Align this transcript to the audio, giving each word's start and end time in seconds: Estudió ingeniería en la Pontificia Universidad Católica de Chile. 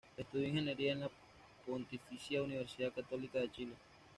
Estudió 0.17 0.47
ingeniería 0.47 0.93
en 0.93 1.01
la 1.01 1.11
Pontificia 1.63 2.41
Universidad 2.41 2.91
Católica 2.91 3.37
de 3.37 3.51
Chile. 3.51 3.73